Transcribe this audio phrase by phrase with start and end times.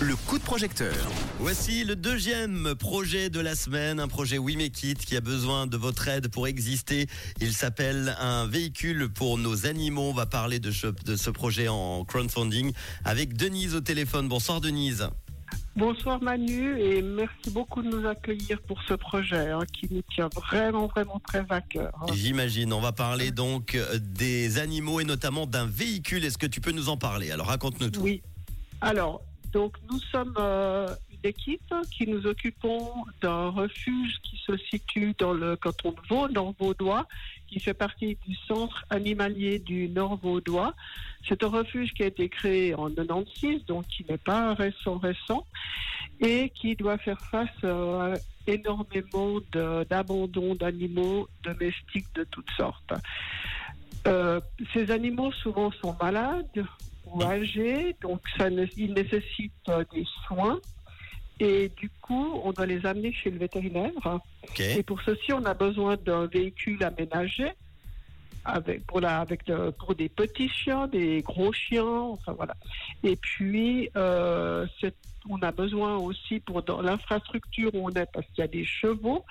[0.00, 0.94] Le coup de projecteur.
[1.38, 5.66] Voici le deuxième projet de la semaine, un projet We Make It qui a besoin
[5.66, 7.06] de votre aide pour exister.
[7.40, 10.10] Il s'appelle un véhicule pour nos animaux.
[10.10, 12.72] On va parler de ce, de ce projet en crowdfunding
[13.06, 14.28] avec Denise au téléphone.
[14.28, 15.08] Bonsoir Denise.
[15.76, 20.30] Bonsoir Manu et merci beaucoup de nous accueillir pour ce projet hein, qui nous tient
[20.34, 21.92] vraiment vraiment très à cœur.
[22.00, 22.06] hein.
[22.14, 22.72] J'imagine.
[22.72, 26.24] On va parler donc euh, des animaux et notamment d'un véhicule.
[26.24, 27.30] Est-ce que tu peux nous en parler?
[27.30, 28.00] Alors raconte-nous tout.
[28.00, 28.22] Oui.
[28.80, 29.20] Alors,
[29.52, 30.88] donc nous sommes euh,
[31.22, 36.28] une équipe qui nous occupons d'un refuge qui se situe dans le canton de Vaud,
[36.28, 37.06] dans Vaudois,
[37.46, 40.74] qui fait partie du centre animalier du Nord Vaudois.
[41.28, 45.46] C'est un refuge qui a été créé en 96, donc qui n'est pas récent récent,
[46.20, 48.14] et qui doit faire face à
[48.46, 49.40] énormément
[49.90, 52.92] d'abandon d'animaux domestiques de toutes sortes.
[54.06, 54.40] Euh,
[54.72, 56.64] ces animaux souvent sont malades
[57.06, 58.20] ou âgés, donc
[58.76, 60.60] ils nécessitent des soins.
[61.38, 63.92] Et du coup, on doit les amener chez le vétérinaire.
[64.58, 67.52] Et pour ceci, on a besoin d'un véhicule aménagé
[68.46, 72.54] avec, pour, la, avec le- pour des petits chiens, des gros chiens, enfin voilà.
[73.02, 74.66] Et puis, euh,
[75.28, 78.64] on a besoin aussi pour dans l'infrastructure où on est, parce qu'il y a des
[78.64, 79.24] chevaux,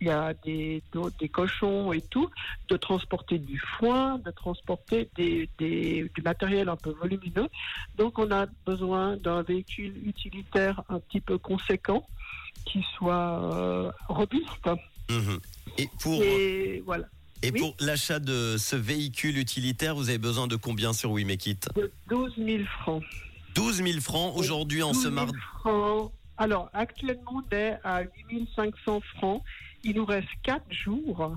[0.00, 0.80] il y a des,
[1.18, 2.30] des cochons et tout,
[2.68, 7.48] de transporter du foin, de transporter des, des- du matériel un peu volumineux.
[7.96, 12.06] Donc, on a besoin d'un véhicule utilitaire un petit peu conséquent
[12.64, 14.68] qui soit euh, robuste.
[15.10, 15.40] Mhm.
[15.78, 17.06] Et pour, Et voilà,
[17.42, 17.60] et oui.
[17.60, 21.68] pour l'achat de ce véhicule utilitaire, vous avez besoin de combien sur We Make It
[21.74, 23.02] de 12 000 francs.
[23.54, 25.38] 12 000 francs aujourd'hui en ce 12 000 mardi.
[26.36, 29.42] Alors, actuellement, on est à 8 500 francs.
[29.84, 31.36] Il nous reste 4 jours.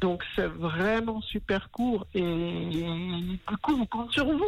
[0.00, 2.06] Donc, c'est vraiment super court.
[2.14, 4.40] Et du coup, on compte sur vous.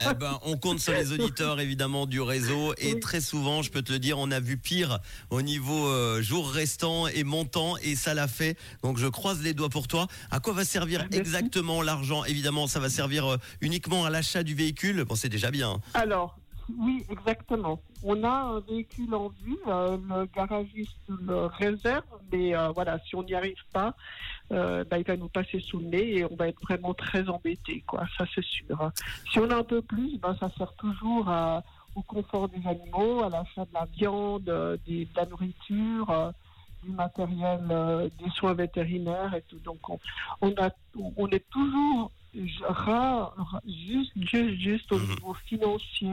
[0.10, 3.00] Eh ben, on compte sur les auditeurs évidemment du réseau et Oui.
[3.00, 4.98] très souvent, je peux te le dire, on a vu pire
[5.30, 8.58] au niveau euh, jours restants et montant et ça l'a fait.
[8.82, 10.06] Donc je croise les doigts pour toi.
[10.30, 11.18] À quoi va servir Merci.
[11.18, 12.24] exactement l'argent?
[12.24, 15.04] Évidemment, ça va servir euh, uniquement à l'achat du véhicule.
[15.04, 15.80] Bon, c'est déjà bien.
[15.94, 16.36] Alors,
[16.78, 17.80] oui, exactement.
[18.02, 19.56] On a un véhicule en vue.
[19.68, 22.04] euh, le garagiste le réserve.
[22.32, 23.94] Mais euh, voilà, si on n'y arrive pas,
[24.52, 27.28] euh, bah, il va nous passer sous le nez et on va être vraiment très
[27.28, 27.82] embêtés.
[27.86, 28.04] Quoi.
[28.16, 28.90] Ça, c'est sûr.
[29.30, 31.62] Si on a un peu plus, ben, ça sert toujours à-
[31.94, 36.10] au confort des animaux, à l'achat de la viande, euh, des- de la nourriture.
[36.10, 36.30] euh,
[36.82, 39.58] du matériel, euh, des soins vétérinaires et tout.
[39.58, 39.98] Donc, on,
[40.40, 40.70] on, a,
[41.16, 42.12] on est toujours
[42.62, 45.08] rare, juste, juste, juste au Mhm.
[45.08, 46.12] niveau financier.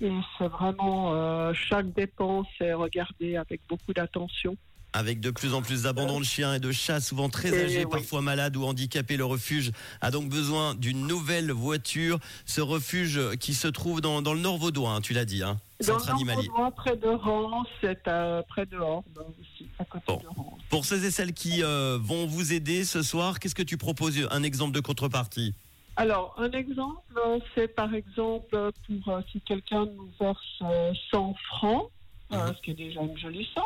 [0.00, 4.56] Et c'est vraiment euh, chaque dépense est regardée avec beaucoup d'attention.
[4.96, 7.84] Avec de plus en plus d'abandon de chiens et de chats, souvent très Et âgés,
[7.84, 7.90] oui.
[7.90, 9.70] parfois malades ou handicapés, le refuge
[10.00, 12.18] a donc besoin d'une nouvelle voiture.
[12.46, 15.58] Ce refuge qui se trouve dans, dans le Nord Vaudois, hein, tu l'as dit, hein,
[15.80, 16.48] Dans centre le animalier.
[16.48, 20.16] Nord-Vaudois, près de Rance, c'est euh, près de aussi, à côté Bon.
[20.16, 20.60] de Rance.
[20.70, 24.26] Pour ceux et celles qui euh, vont vous aider ce soir, qu'est-ce que tu proposes
[24.30, 25.52] Un exemple de contrepartie?
[25.96, 27.20] Alors, un exemple,
[27.54, 28.48] c'est par exemple
[28.86, 31.90] pour euh, si quelqu'un nous verse euh, 100 francs,
[32.28, 32.54] Mhm.
[32.56, 33.62] ce qui est déjà une jolie somme,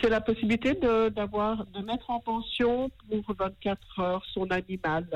[0.00, 5.06] c'est la possibilité de, d'avoir, de mettre en pension pour 24 heures son animal.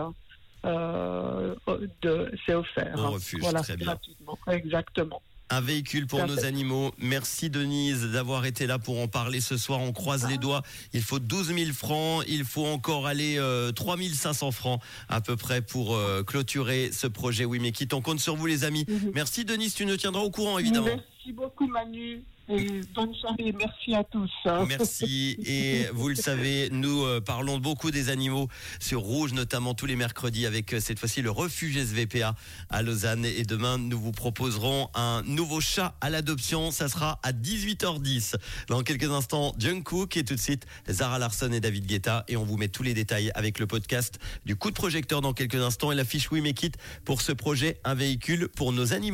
[0.65, 1.55] Euh,
[2.03, 2.95] de, c'est offert.
[2.97, 3.87] Au refuge, voilà, très bien.
[3.87, 4.39] gratuitement.
[4.47, 5.23] Exactement.
[5.51, 6.93] Un véhicule pour nos animaux.
[6.97, 9.81] Merci Denise d'avoir été là pour en parler ce soir.
[9.81, 10.63] On croise les doigts.
[10.95, 12.25] Il faut 12 000 francs.
[12.27, 17.07] Il faut encore aller euh, 3 500 francs à peu près pour euh, clôturer ce
[17.07, 17.45] projet.
[17.45, 18.87] Oui, mais qui On compte sur vous les amis.
[18.89, 19.13] Mhm.
[19.15, 19.75] Merci Denise.
[19.75, 20.87] Tu nous tiendras au courant évidemment.
[20.87, 23.55] Merci beaucoup Manu et bonne soirée.
[23.59, 24.31] Merci à tous.
[24.45, 24.67] hein.
[24.69, 25.37] Merci.
[25.47, 28.49] Et vous le savez, nous euh, parlons beaucoup des animaux
[28.81, 32.35] sur Rouge, notamment tous les mercredis avec euh, cette fois-ci le refuge SVPA
[32.71, 33.25] à Lausanne.
[33.25, 36.71] Et demain, nous vous proposerons un nouveau chat à l'adoption.
[36.71, 38.35] Ça sera à 18h10.
[38.69, 42.25] Dans quelques instants, Jungkook et tout de suite Zara Larson et David Guetta.
[42.29, 45.33] Et on vous met tous les détails avec le podcast du coup de projecteur dans
[45.33, 48.93] quelques instants et la fiche We Make It pour ce projet, un véhicule pour nos
[48.93, 49.13] animaux.